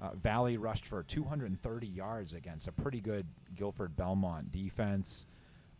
[0.00, 5.26] Uh, Valley rushed for 230 yards against a pretty good Gilford Belmont defense.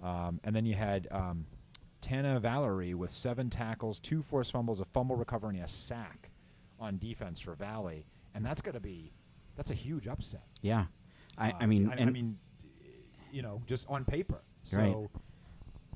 [0.03, 1.47] Um, and then you had um,
[2.03, 6.31] Tana Valerie with seven tackles, two forced fumbles, a fumble recovery, and a sack
[6.79, 8.05] on defense for Valley.
[8.35, 9.13] And that's going to be,
[9.57, 10.45] that's a huge upset.
[10.63, 10.87] yeah.
[11.39, 12.37] I, Uh, I mean, I, I mean,
[13.33, 14.43] you know, just on paper.
[14.65, 15.09] So Right.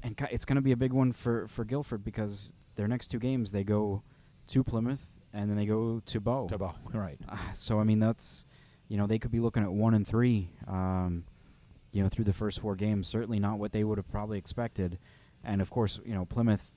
[0.02, 3.18] and it's going to be a big one for for Gilford because their next two
[3.18, 4.02] games they go
[4.46, 6.46] to Plymouth and then they go to Bow.
[6.48, 7.20] to Bo- right.
[7.28, 8.46] Uh, so I mean that's
[8.88, 11.24] you know they could be looking at one and three um,
[11.92, 14.98] you know through the first four games certainly not what they would have probably expected
[15.42, 16.70] and of course you know Plymouth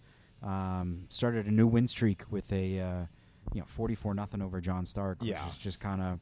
[0.43, 3.05] um, started a new win streak with a uh,
[3.53, 5.43] you know 44 nothing over John Stark Yeah.
[5.45, 6.19] which is just kind of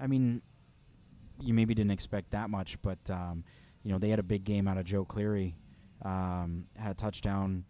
[0.00, 0.42] I mean
[1.40, 3.44] you maybe didn't expect that much but um,
[3.82, 5.56] you know they had a big game out of Joe Cleary
[6.02, 7.64] um, had a touchdown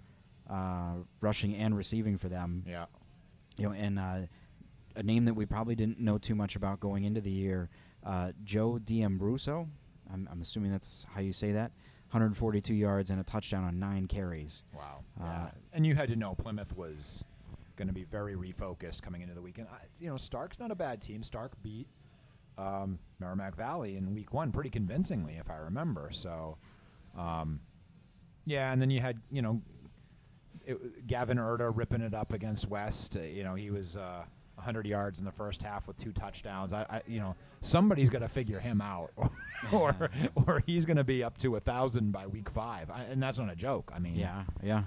[0.50, 2.86] uh, rushing and receiving for them Yeah.
[3.56, 4.18] You know, and uh,
[4.96, 7.68] a name that we probably didn't know too much about going into the year,
[8.04, 9.66] uh, Joe D'Ambruso.
[10.12, 11.72] I'm, I'm assuming that's how you say that.
[12.10, 14.62] 142 yards and a touchdown on nine carries.
[14.74, 15.00] Wow.
[15.20, 15.50] Uh, yeah.
[15.72, 17.24] And you had to know Plymouth was
[17.76, 19.66] going to be very refocused coming into the weekend.
[19.72, 21.22] I, you know, Stark's not a bad team.
[21.24, 21.88] Stark beat
[22.56, 26.10] um, Merrimack Valley in week one pretty convincingly, if I remember.
[26.12, 26.58] So,
[27.18, 27.60] um,
[28.44, 29.60] yeah, and then you had, you know,
[30.66, 33.16] it, Gavin Erda ripping it up against West.
[33.16, 34.24] Uh, you know, he was uh,
[34.56, 36.72] 100 yards in the first half with two touchdowns.
[36.72, 39.10] I, I you know, somebody's got to figure him out,
[39.72, 40.10] or
[40.46, 43.38] or he's going to be up to a thousand by week five, I, and that's
[43.38, 43.92] not a joke.
[43.94, 44.84] I mean, Yeah, yeah.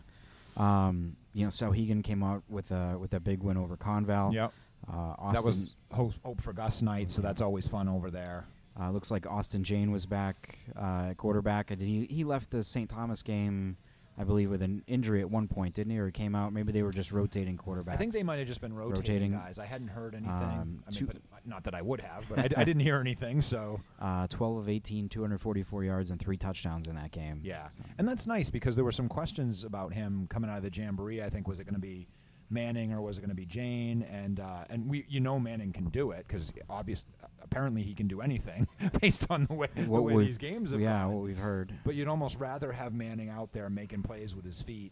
[0.55, 4.33] Um, you know, Souhegan came out with a with a big win over Conval.
[4.33, 4.51] Yep.
[4.91, 8.45] Uh, That was hope, hope for Gus night, so that's always fun over there.
[8.79, 11.75] Uh, looks like Austin Jane was back uh, at quarterback.
[11.77, 12.89] He he left the St.
[12.89, 13.75] Thomas game,
[14.19, 15.99] I believe, with an injury at one point, didn't he?
[15.99, 16.51] Or he came out.
[16.51, 17.93] Maybe they were just rotating quarterbacks.
[17.93, 19.31] I think they might have just been rotating, Rotating.
[19.33, 19.59] guys.
[19.59, 20.31] I hadn't heard anything.
[20.33, 23.41] Um, I mean, but, not that I would have, but I, I didn't hear anything.
[23.43, 27.41] So Uh, 12 of 18, 244 yards and three touchdowns in that game.
[27.43, 30.63] yeah, So- and that's nice because there were some questions about him coming out of
[30.63, 31.21] the jamboree.
[31.21, 32.07] I think was it going to be
[32.49, 34.03] Manning or was it going to be Jane?
[34.03, 37.05] And uh, and we you know Manning can do it because obvious
[37.41, 38.67] apparently he can do anything
[39.01, 41.13] based on the way, the way these games have yeah, gone.
[41.13, 41.73] what we've heard.
[41.83, 44.91] But you'd almost rather have Manning out there making plays with his feet,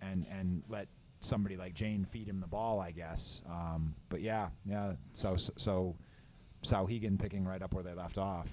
[0.00, 0.88] and and let
[1.20, 3.42] somebody like Jane feed him the ball, I guess.
[3.48, 4.94] Um, but yeah, yeah.
[5.12, 5.96] So so
[6.64, 8.48] Souhegan picking right up where they left off.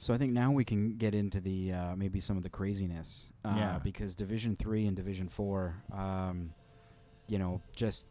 [0.00, 3.30] So I think now we can get into the uh, maybe some of the craziness.
[3.44, 3.78] Uh, Yeah.
[3.82, 6.52] Because Division Three and Division Four, um,
[7.26, 8.06] you know, just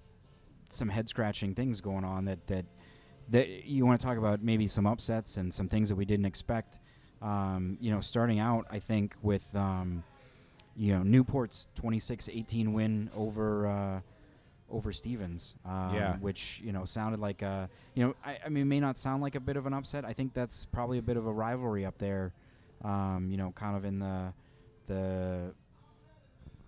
[0.70, 2.65] some head scratching things going on that that
[3.30, 6.26] that you want to talk about maybe some upsets and some things that we didn't
[6.26, 6.80] expect.
[7.22, 10.04] Um, you know, starting out, I think with um,
[10.76, 13.68] you know Newport's 26-18 win over.
[13.68, 14.00] Uh,
[14.70, 16.18] over Stevens, um, Yeah.
[16.18, 19.24] which you know sounded like a you know I, I mean it may not sound
[19.24, 20.04] like a bit of an upset.
[20.04, 22.34] I think that's probably a bit of a rivalry up there,
[22.84, 24.34] um, you know, kind of in the
[24.88, 25.54] the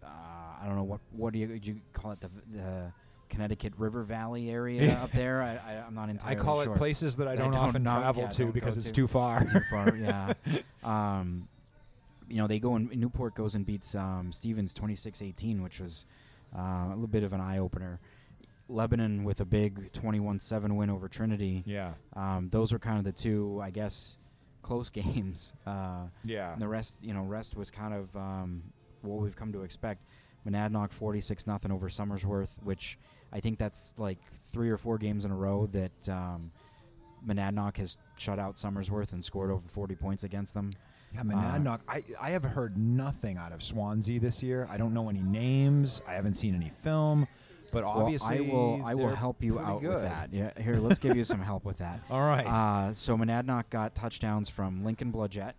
[0.01, 2.91] uh, I don't know what what do you, would you call it the the
[3.29, 5.41] Connecticut River Valley area up there.
[5.41, 6.35] I, I I'm not entirely.
[6.39, 6.73] I call sure.
[6.73, 8.93] it places that I I don't, don't often know- travel yeah, to because it's to.
[8.93, 9.43] too far.
[9.45, 9.95] too far.
[9.95, 10.33] Yeah.
[10.83, 11.47] Um,
[12.29, 16.05] you know, they go in Newport goes and beats um, Stevens 26-18, which was
[16.55, 17.99] uh, a little bit of an eye opener.
[18.69, 21.63] Lebanon with a big 21-7 win over Trinity.
[21.65, 24.19] yeah, Um, those are kind of the two, I guess,
[24.61, 25.53] close games.
[25.65, 26.53] Uh, yeah.
[26.53, 28.61] and the rest, you know, rest was kind of um,
[29.01, 30.03] what we've come to expect.
[30.47, 32.97] Monadnock 46 nothing over Somersworth, which
[33.31, 34.17] I think that's like
[34.51, 36.51] three or four games in a row that um,
[37.25, 40.71] Monadnock has shut out Somersworth and scored over 40 points against them.
[41.13, 41.79] Yeah, Monadnock.
[41.87, 44.67] I, I have heard nothing out of Swanzey this year.
[44.69, 46.01] I don't know any names.
[46.07, 47.27] I haven't seen any film,
[47.71, 50.31] but obviously well, I will I will help you out with that.
[50.31, 51.99] Yeah, here, let's give you some help with that.
[52.11, 52.45] All right.
[52.45, 55.53] Uh, so Monadnock got touchdowns from Lincoln Blodgett,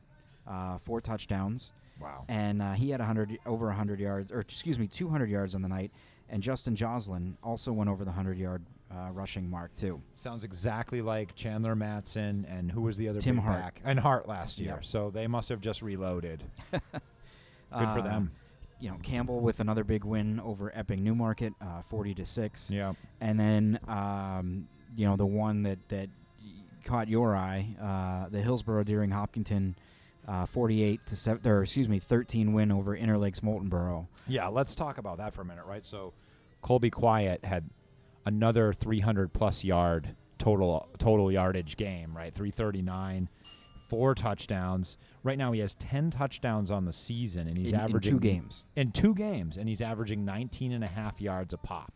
[0.47, 2.25] uh, four touchdowns, wow.
[2.29, 5.69] and uh, he had 100 over 100 yards, or excuse me, 200 yards on the
[5.69, 5.91] night.
[6.31, 8.63] And Justin Joslin also went over the 100 yard
[8.93, 10.01] uh, rushing mark too.
[10.15, 13.61] Sounds exactly like Chandler Matson and who was the other Tim Hart.
[13.61, 13.81] back?
[13.85, 14.71] And Hart last year.
[14.75, 14.85] Yep.
[14.85, 16.43] So they must have just reloaded.
[16.73, 16.81] Good
[17.71, 18.31] for Uh, them.
[18.81, 22.71] You know, Campbell with another big win over Epping Newmarket, uh, 40 to six.
[22.71, 22.95] Yeah.
[23.21, 24.67] And then, um,
[24.97, 26.09] you know, the one that, that
[26.85, 29.77] caught your eye, uh, the Hillsborough Deering Hopkinton,
[30.29, 34.07] uh, 48 to seven, or excuse me, 13 win over Interlakes Moultonborough.
[34.27, 35.85] Yeah, let's talk about that for a minute, right?
[35.85, 36.13] So
[36.63, 37.69] Colby Quiet had
[38.27, 42.33] another 300 plus yard total total yardage game, right?
[42.33, 43.29] 339,
[43.89, 44.97] four touchdowns.
[45.23, 48.21] Right now he has 10 touchdowns on the season and he's in, in averaging two
[48.21, 48.65] games.
[48.77, 51.93] in two games and he's averaging 19 and a half yards a pop.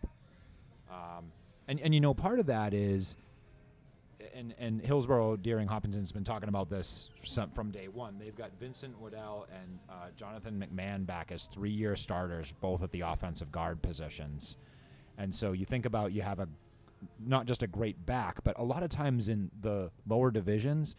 [0.90, 1.32] Um,
[1.66, 3.16] and and you know part of that is
[4.34, 8.18] and and Hillsborough Deering Hopkinton's been talking about this some, from day one.
[8.18, 13.02] They've got Vincent Waddell and uh, Jonathan McMahon back as three-year starters, both at the
[13.02, 14.56] offensive guard positions.
[15.18, 16.48] And so you think about you have a
[17.20, 20.96] not just a great back, but a lot of times in the lower divisions,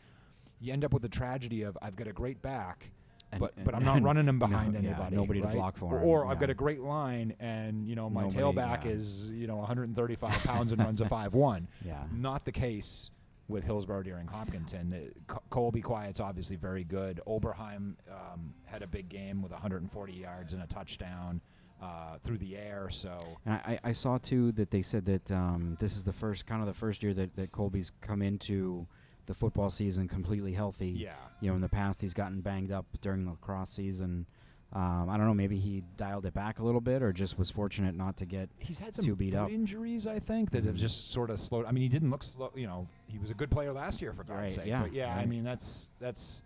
[0.60, 2.92] you end up with the tragedy of I've got a great back,
[3.32, 5.16] And- but and- but I'm not running him no, behind yeah, anybody.
[5.16, 8.10] nobody to block for Or, him, or I've got a great line, and you know
[8.10, 8.92] my Nobody, tailback yeah.
[8.92, 11.68] is you know 135 pounds and runs a five one.
[11.86, 12.04] Yeah.
[12.14, 13.12] Not the case
[13.48, 15.12] with Hillsborough Deering Hopkinton.
[15.28, 17.22] Col- Colby Quiet's obviously very good.
[17.28, 21.40] Oberheim um, had a big game with 140 yards and a touchdown
[21.80, 22.90] uh, through the air.
[22.90, 26.48] So And I, I saw too that they said that um, this is the first
[26.48, 28.88] kind of the first year that, that Colby's come into
[29.26, 30.90] the football season completely healthy.
[30.90, 34.26] yeah, You know, in the past he's gotten banged up during the lacrosse season.
[34.74, 35.34] Um, I don't know.
[35.34, 38.50] Maybe he dialed it back a little bit, or just was fortunate not to get.
[38.60, 39.50] He's had some too beat up.
[39.50, 40.80] injuries, I think, that have Mhm.
[40.80, 41.66] just sort of slowed.
[41.66, 42.52] I mean, he didn't look slow.
[42.56, 44.66] You know, he was a good player last year, for God's Right, sake.
[44.68, 46.44] yeah, but yeah, I mean, that's that's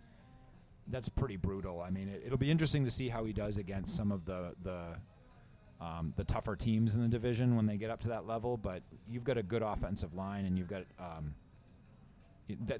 [0.88, 1.80] that's pretty brutal.
[1.80, 4.54] I mean, it, it'll be interesting to see how he does against some of the
[4.62, 4.96] the
[5.84, 8.56] um, the tougher teams in the division when they get up to that level.
[8.58, 10.84] But you've got a good offensive line, and you've got.
[11.00, 11.34] Um,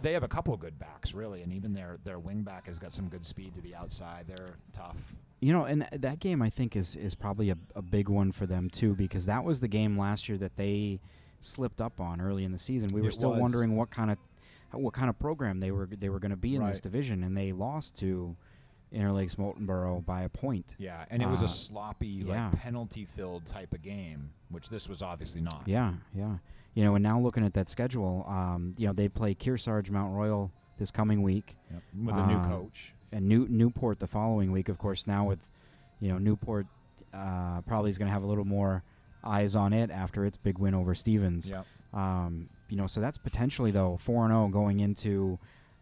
[0.02, 2.78] they have a couple of good backs, really, and even their their wing back has
[2.78, 4.26] got some good speed to the outside.
[4.28, 4.96] They're tough.
[5.40, 8.32] You know, and th- that game I think is is probably a, a big one
[8.32, 11.00] for them too, because that was the game last year that they
[11.40, 12.90] slipped up on early in the season.
[12.92, 13.40] We were It still was.
[13.40, 14.18] wondering what kind of
[14.72, 17.36] what kind of program they were they were going to be in this division, and
[17.36, 18.36] they lost to
[18.92, 20.74] Interlakes Moultonborough by a point.
[20.78, 22.48] Yeah, and it was Uh, a sloppy, yeah.
[22.50, 25.62] like penalty-filled type of game, which this was obviously not.
[25.66, 26.38] Yeah, yeah.
[26.74, 30.14] You know, and now looking at that schedule, um, you know, they play Kearsarge Mount
[30.14, 31.82] Royal this coming week, Yep.
[32.06, 32.94] With a new Uh, coach.
[33.12, 34.68] and New Newport the following week.
[34.68, 35.50] Of course, now with
[36.00, 36.66] you know Newport
[37.12, 38.82] uh, probably is going to have a little more
[39.24, 41.50] eyes on it after its big win over Stevens.
[41.50, 41.66] Yep.
[41.92, 45.38] Um, you know, so that's potentially though four and zero going into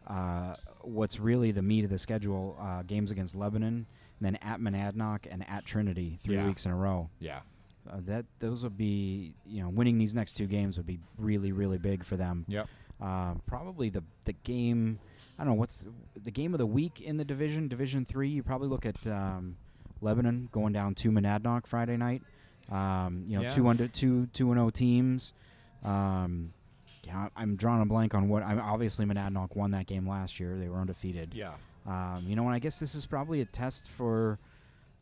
[0.06, 3.86] uh, what's really the meat of the schedule: uh, games against Lebanon, and
[4.20, 6.46] then at Monadnock and at Trinity, three Yeah.
[6.46, 7.10] weeks in a row.
[7.20, 7.40] Yeah.
[7.90, 11.52] Uh, that those would be you know winning these next two games would be really
[11.52, 12.44] really big for them.
[12.48, 12.68] Yep.
[13.00, 14.98] Uh, probably the the game.
[15.38, 15.84] I don't know what's
[16.22, 17.68] the game of the week in the division.
[17.68, 18.28] Division three.
[18.28, 19.56] You probably look at um,
[20.00, 22.22] Lebanon going down to Monadnock Friday night.
[22.70, 23.48] Um, you know, Yeah.
[23.50, 25.32] two under two two and zero teams.
[25.84, 26.52] Um,
[27.04, 28.42] yeah, I'm drawing a blank on what.
[28.42, 30.56] I'm obviously Monadnock won that game last year.
[30.58, 31.32] They were undefeated.
[31.34, 31.52] Yeah.
[31.86, 34.38] Um, you know, and I guess this is probably a test for,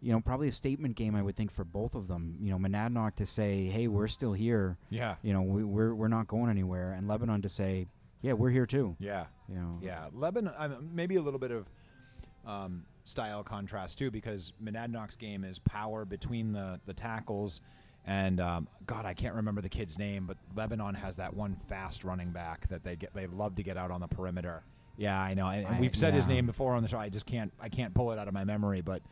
[0.00, 1.14] you know, probably a statement game.
[1.14, 2.36] I would think for both of them.
[2.40, 5.16] You know, Monadnock to say, "Hey, we're still here." Yeah.
[5.22, 7.86] You know, we, we're we're not going anywhere, and Lebanon to say,
[8.22, 9.26] "Yeah, we're here too." Yeah.
[9.48, 9.78] You know.
[9.82, 10.06] Yeah.
[10.12, 11.66] Lebanon, I mean, maybe a little bit of
[12.46, 17.62] um, style contrast too, because Monadnock's game is power between the the tackles.
[18.08, 22.04] And um, God, I can't remember the kid's name, but Lebanon has that one fast
[22.04, 23.12] running back that they get.
[23.14, 24.62] They love to get out on the perimeter.
[24.96, 26.98] Yeah, I know, and, we've said his name before on the show.
[26.98, 27.52] I just can't.
[27.60, 29.02] I can't pull it out of my memory, but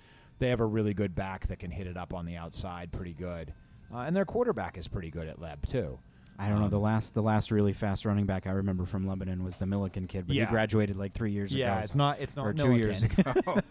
[0.45, 3.15] they have a really good back that can hit it up on the outside pretty
[3.15, 3.55] good,
[3.93, 5.99] uh, and their quarterback is pretty good at Leb too.
[6.39, 6.65] I don't know.
[6.65, 9.65] Um, The last the last really fast running back I remember from Lebanon was the
[9.67, 10.45] Milliken kid, but Yeah.
[10.45, 11.85] he graduated like three years Yeah, ago.
[11.85, 12.21] it's not.
[12.21, 12.79] It's not or two Milliken.
[12.89, 13.33] years ago.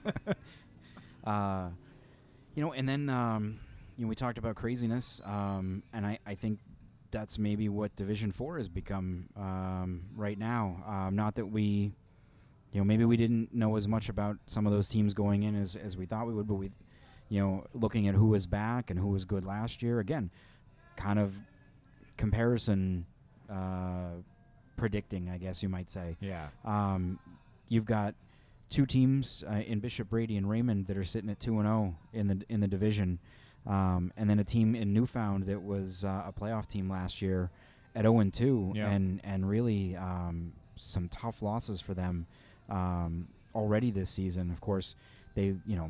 [1.25, 1.69] uh,
[2.55, 3.59] you know, and then um,
[3.97, 6.57] you know we talked about craziness, um, and I, I think
[7.12, 10.83] that's maybe what Division Four has become um, right now.
[10.88, 11.91] Um, not that we,
[12.73, 15.55] you know, maybe we didn't know as much about some of those teams going in
[15.55, 16.71] as as we thought we would, but we,
[17.29, 20.31] you know, looking at who was back and who was good last year, again,
[20.97, 21.33] kind of
[22.17, 23.05] comparison
[23.49, 24.09] uh,
[24.75, 26.17] predicting, I guess you might say.
[26.19, 26.47] Yeah.
[26.65, 27.19] Um,
[27.69, 28.15] you've got
[28.69, 31.95] two teams uh, in Bishop Brady and Raymond that are sitting at two and zero
[32.12, 33.19] in the in the division,
[33.67, 37.51] um, and then a team in Newfound that was uh, a playoff team last year
[37.95, 42.25] at zero and two, and and really um, some tough losses for them
[42.73, 44.51] um, already this season.
[44.51, 44.95] Of course,
[45.36, 45.89] they you know.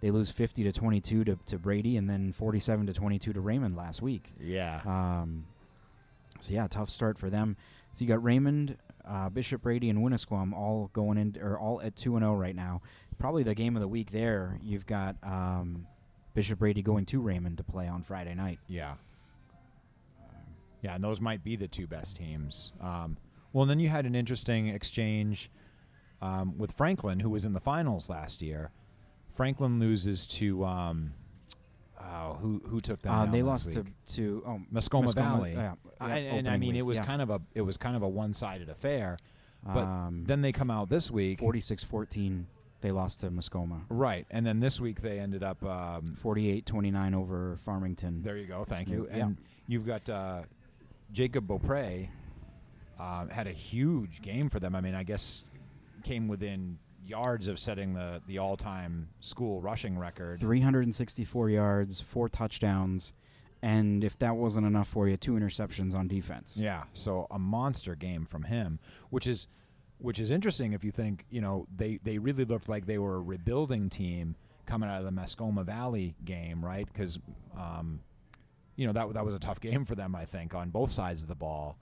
[0.00, 3.74] They lose 50 to 22 to, to Brady and then 47 to 22 to Raymond
[3.76, 4.32] last week.
[4.40, 4.80] Yeah.
[4.86, 5.44] Um,
[6.38, 7.56] so yeah, tough start for them.
[7.94, 11.96] So you got Raymond, uh, Bishop Brady, and Winnisquam all going in, or all at
[11.96, 12.80] two and zero right now.
[13.18, 14.60] Probably the game of the week there.
[14.62, 15.86] You've got um,
[16.34, 18.60] Bishop Brady going to Raymond to play on Friday night.
[18.68, 18.94] Yeah.
[20.82, 22.70] Yeah, and those might be the two best teams.
[22.80, 23.16] Um,
[23.52, 25.50] well, and then you had an interesting exchange
[26.20, 28.70] um, with Franklin, who was in the finals last year.
[29.34, 31.12] Franklin loses to um,
[32.00, 33.12] oh, who who took them?
[33.12, 33.94] Uh, they lost to, week?
[34.08, 35.52] to oh, Mascoma, Valley.
[35.52, 37.04] Yeah, I- and I mean, week, it was yeah.
[37.04, 39.16] kind of a it was kind of a one sided affair.
[39.64, 42.44] But um, then they come out this week, 46-14,
[42.80, 43.82] they lost to Mascoma.
[43.88, 44.24] right?
[44.30, 45.62] And then this week they ended up.
[45.64, 48.22] Um, 48-29 over Farmington.
[48.22, 48.64] There you go.
[48.64, 49.08] Thank you.
[49.10, 49.24] Mm, yeah.
[49.24, 50.42] And you've got uh,
[51.12, 52.08] Jacob Beaupre
[52.98, 54.74] uh, had a huge game for them.
[54.74, 55.44] I mean, I guess
[56.08, 60.40] came within yards of setting the the all time school rushing record.
[60.40, 63.12] 364 yards, four touchdowns,
[63.62, 66.56] and if that wasn't enough for you, two interceptions on defense.
[66.56, 66.84] Yeah.
[66.94, 68.78] So a monster game from him,
[69.10, 69.48] which is
[69.98, 73.16] which is interesting if you think you know they they really looked like they were
[73.16, 74.34] a rebuilding team
[74.64, 76.86] coming out of the Mascoma Valley game, right?
[76.86, 77.18] Because
[77.56, 78.00] um,
[78.76, 81.20] you know that that was a tough game for them, I think, on both sides
[81.20, 81.78] of the ball.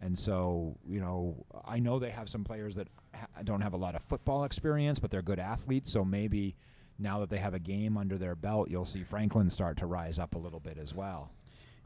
[0.00, 3.76] And so, you know, I know they have some players that ha- don't have a
[3.76, 5.92] lot of football experience, but they're good athletes.
[5.92, 6.56] So maybe
[6.98, 10.18] now that they have a game under their belt, you'll see Franklin start to rise
[10.18, 11.30] up a little bit as well.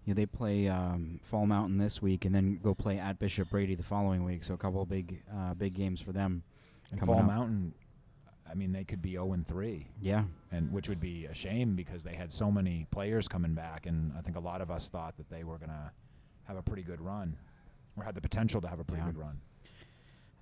[0.04, 3.74] Yeah, they play um, Fall Mountain this week, and then go play at Bishop Brady
[3.74, 4.44] the following week.
[4.44, 6.42] So a couple of big, uh, big games for them.
[6.92, 7.24] And Fall up.
[7.26, 7.72] Mountain,
[8.48, 10.24] I mean, they could be 0 and 3, Yeah.
[10.52, 14.12] and which would be a shame because they had so many players coming back, and
[14.16, 15.90] I think a lot of us thought that they were gonna
[16.44, 17.36] have a pretty good run,
[17.96, 19.10] or had the potential to have a pretty Yeah.
[19.12, 19.40] good run.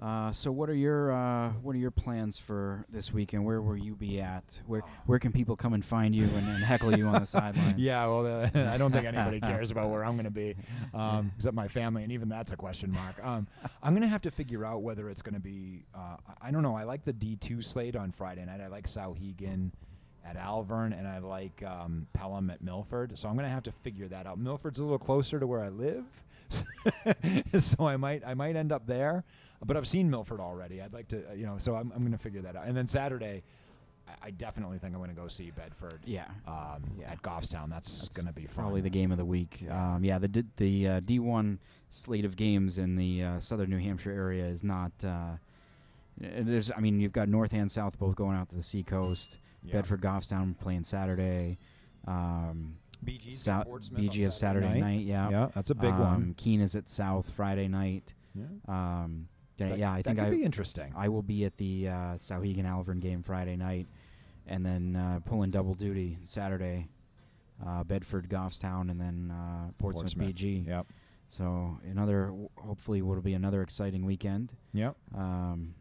[0.00, 3.44] Uh, so what are your uh, what are your plans for this weekend?
[3.44, 4.42] Where will you be at?
[4.66, 4.88] Where Oh.
[5.06, 7.78] where can people come and find you and, and heckle you on the sidelines?
[7.78, 10.56] Yeah, well, uh, I don't think anybody cares about where I'm going to be,
[10.92, 13.24] um, except my family, and even that's a question mark.
[13.24, 13.46] Um,
[13.80, 15.84] I'm going to have to figure out whether it's going to be.
[15.94, 16.74] Uh, I I don't know.
[16.74, 18.60] I like the D2 slate on Friday night.
[18.60, 19.70] I like Souhegan
[20.24, 23.16] at Alvirne, and I like um, Pelham at Milford.
[23.20, 24.36] So I'm going to have to figure that out.
[24.38, 26.04] Milford's a little closer to where I live,
[27.58, 29.24] so I might I might end up there.
[29.64, 30.82] But I've seen Milford already.
[30.82, 31.56] I'd like to, uh, you know.
[31.58, 32.66] So I'm I'm going to figure that out.
[32.66, 33.42] And then Saturday.
[33.44, 33.48] I-
[34.20, 36.26] I definitely think I'm going to go see Bedford Yeah.
[36.46, 37.12] um, Yeah.
[37.12, 37.70] at Goffstown.
[37.70, 38.64] That's, That's going to be fun.
[38.64, 39.62] Probably the game of the week.
[39.62, 39.94] Yeah.
[39.94, 41.58] Um, yeah, the D- the uh, D1
[41.90, 44.90] slate of games in the uh, southern New Hampshire area is not.
[45.04, 45.36] Uh,
[46.18, 49.38] there's, I mean, you've got North and South both going out to the Seacoast.
[49.62, 49.74] Yeah.
[49.74, 51.56] Bedford Goffstown playing Saturday.
[52.08, 55.00] Um, BG's Sou- Portsmouth BG is Saturday night.
[55.02, 55.28] yeah.
[55.30, 56.34] Yeah, that's a big um, one.
[56.36, 58.14] Keene is at South Friday night.
[58.34, 59.28] Yeah, Um,
[59.58, 60.92] yeah, That- yeah, I that think could I be interesting.
[60.96, 63.86] I will be at the uh, Souhegan Alvirne game Friday night,
[64.46, 66.88] and then uh, pulling double duty Saturday,
[67.66, 70.66] uh, Bedford Goffstown, and then uh, Portsmouth, BG.
[70.66, 70.86] Yep.
[71.28, 74.52] So another, w- hopefully, will be another exciting weekend.
[74.74, 74.96] Yep.
[75.14, 75.74] Um,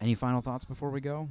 [0.00, 1.28] any final thoughts before we go?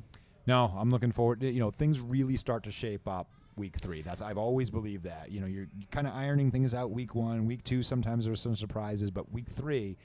[0.48, 1.42] No, I'm looking forward.
[1.42, 4.02] To, you know, things really start to shape up week three.
[4.02, 5.32] That's I've always believed that.
[5.32, 7.82] You know, you're, kind of ironing things out week one, week two.
[7.82, 9.98] Sometimes there's some surprises, but week three,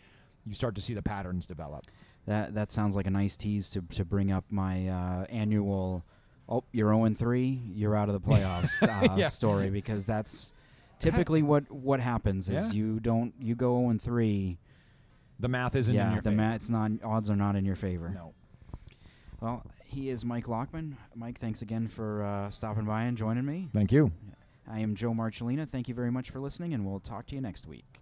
[0.45, 1.87] you start to see the patterns develop.
[2.27, 6.05] That that sounds like a nice tease to to bring up my uh, annual.
[6.49, 7.61] Oh, you're 0 and 3.
[7.73, 9.29] You're out of the playoffs uh, Yeah.
[9.29, 10.53] story because that's
[10.99, 12.73] typically what what happens is Yeah.
[12.81, 14.59] you don't you go 0 and 3.
[15.41, 16.43] The math isn't in yeah, your the favor.
[16.43, 18.11] ma- it's not odds are not in your favor.
[18.11, 18.33] No.
[19.41, 20.97] Well, he is Mike Lockman.
[21.15, 23.69] Mike, thanks again for uh, stopping by and joining me.
[23.73, 24.11] Thank you.
[24.69, 25.69] I am Joe Marcellina.
[25.69, 28.02] Thank you very much for listening, and we'll talk to you next week.